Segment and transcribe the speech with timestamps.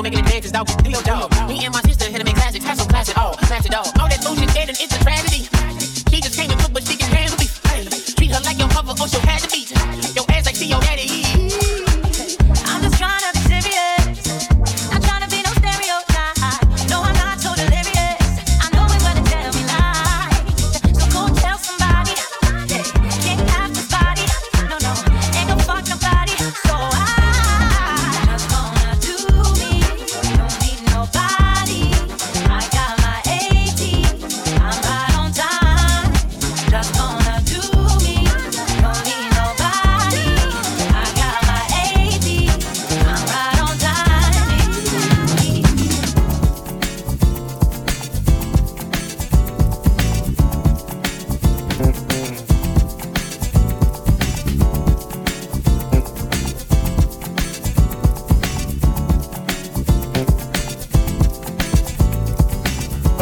[0.00, 1.30] Who making the day is out, Leo Dog.
[1.46, 1.82] Me and my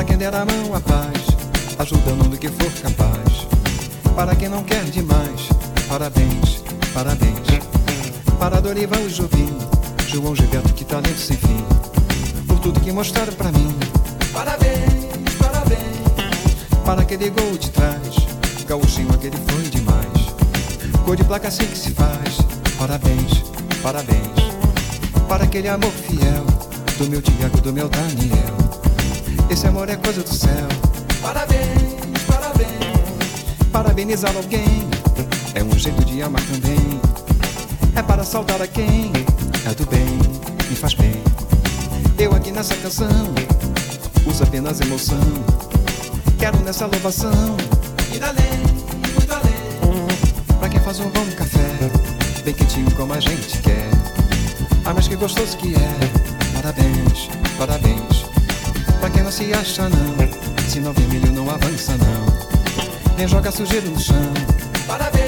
[0.09, 1.27] quem der a mão a paz,
[1.79, 3.47] ajudando no que for capaz.
[4.17, 5.49] Para quem não quer demais,
[5.87, 6.63] parabéns,
[6.95, 7.47] parabéns.
[8.39, 9.59] Para Dorival e Jovim,
[10.09, 11.65] João Gilberto, que talento sem fim.
[12.47, 13.77] Por tudo que mostraram pra mim.
[14.33, 16.85] Parabéns, parabéns.
[16.87, 18.15] Para aquele gol de trás,
[18.67, 20.09] Gaúchinho, aquele foi demais.
[21.05, 22.39] Cor de placa assim que se faz.
[22.79, 23.45] Parabéns,
[23.83, 24.39] parabéns.
[25.29, 26.47] Para aquele amor fiel,
[26.97, 28.88] do meu Tiago, do meu Daniel.
[29.51, 30.69] Esse amor é coisa do céu.
[31.23, 33.69] Parabéns, parabéns.
[33.73, 34.89] Parabenizar alguém
[35.55, 37.01] é um jeito de amar também.
[37.97, 39.11] É para saudar a quem
[39.67, 40.19] é do bem,
[40.69, 41.23] me faz bem.
[42.19, 43.09] Eu aqui nessa canção
[44.27, 45.19] uso apenas emoção.
[46.39, 47.57] Quero nessa louvação
[48.15, 48.61] ir além,
[49.15, 50.59] muito além.
[50.59, 51.91] Pra quem faz um bom café,
[52.45, 53.89] bem quentinho como a gente quer.
[54.85, 56.61] Ah, mas que gostoso que é.
[56.61, 58.18] Parabéns, parabéns
[59.09, 60.69] pra quem não se acha não.
[60.69, 63.17] Se não vermelho não avança não.
[63.17, 64.17] Nem joga sujeiro no chão.
[64.87, 65.28] Parabéns.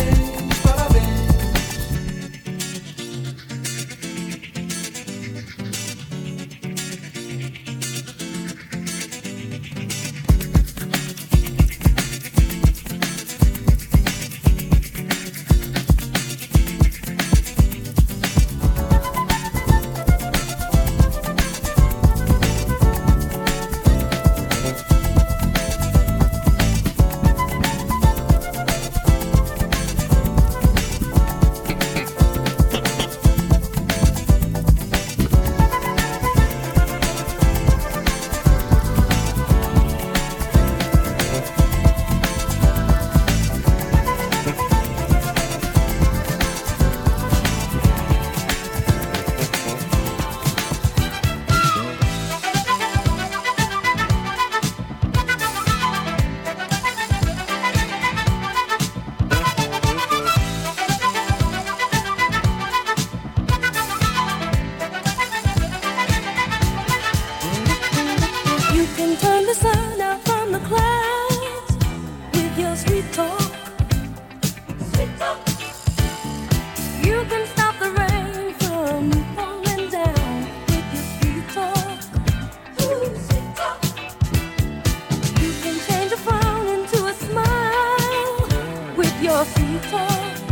[89.61, 90.50] see.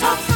[0.00, 0.33] Talk.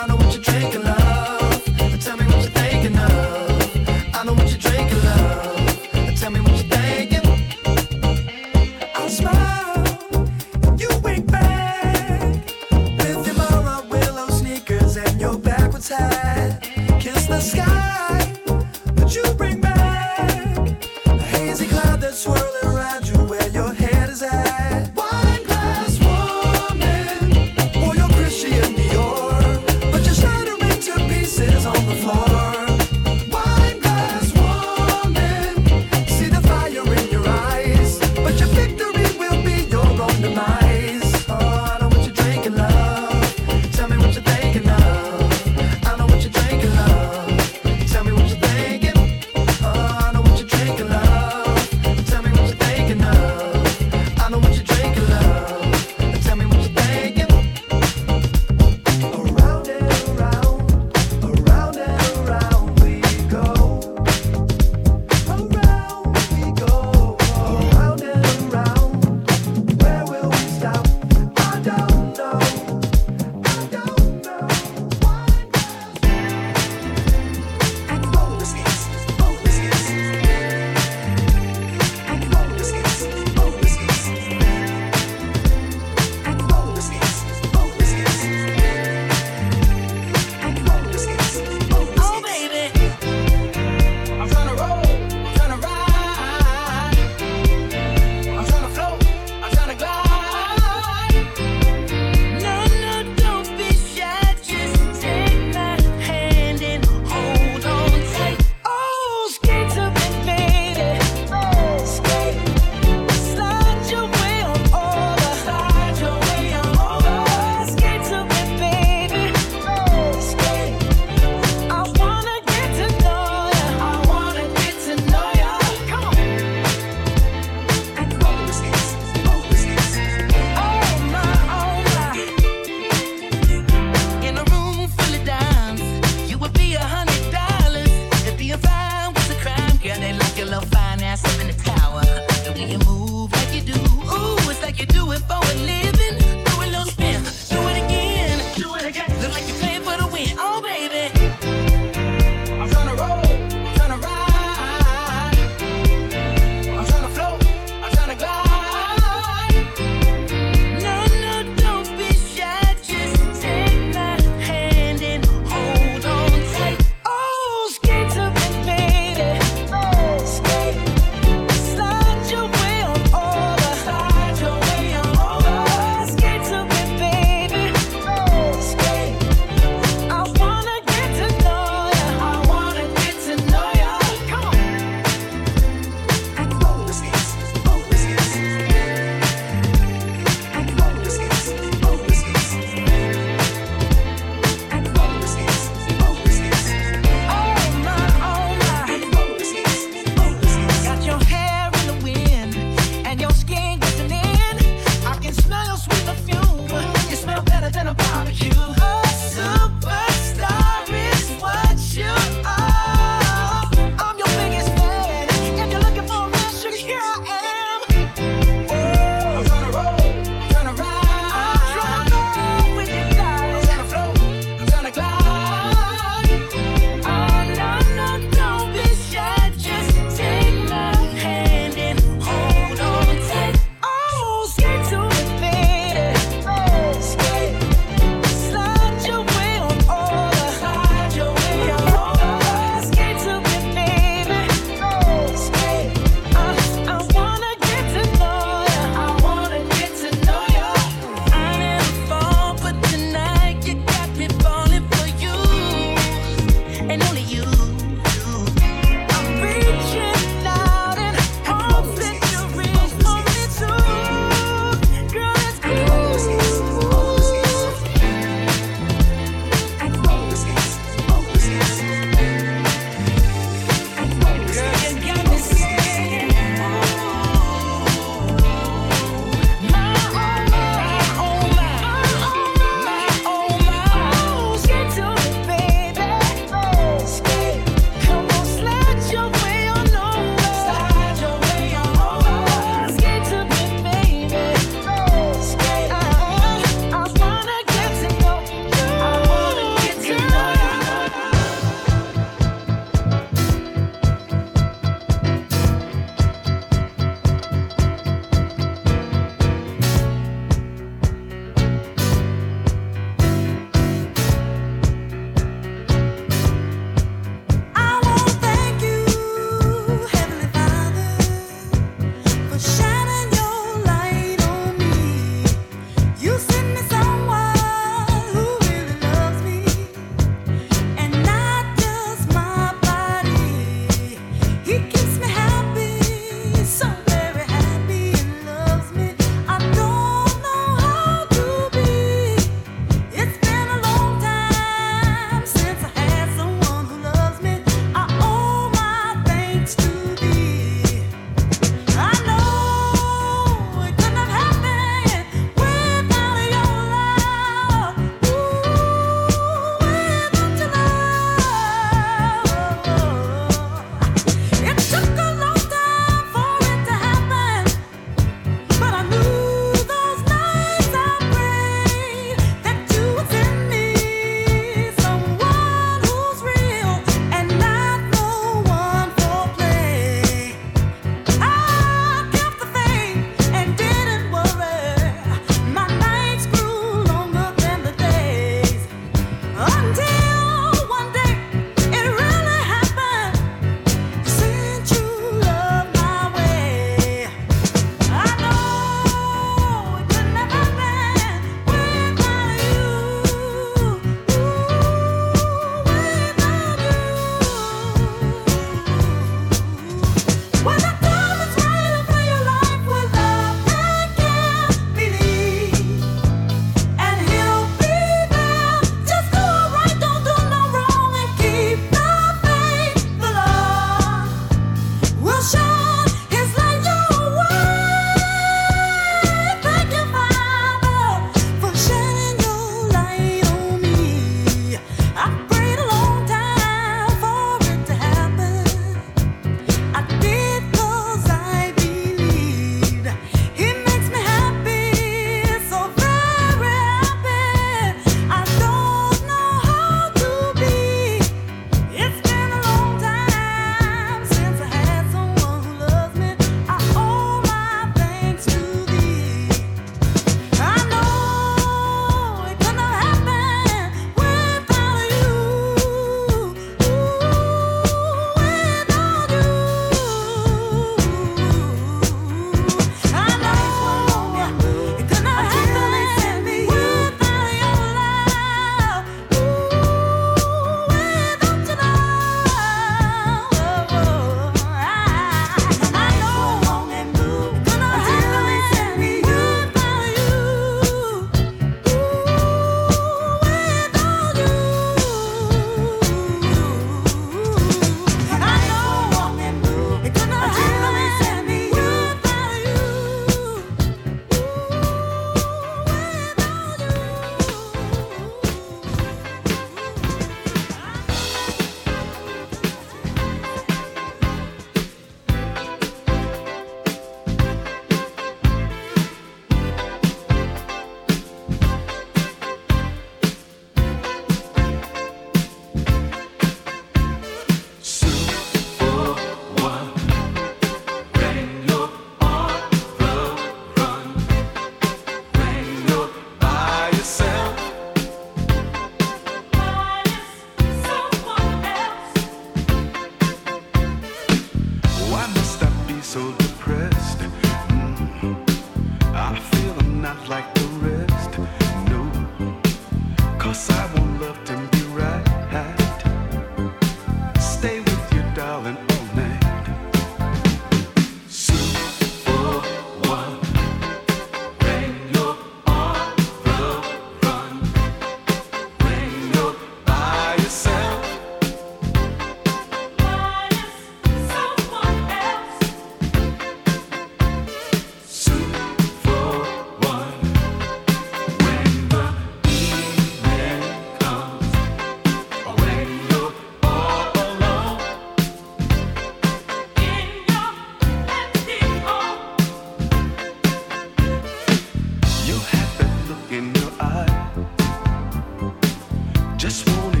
[599.51, 600.00] this morning.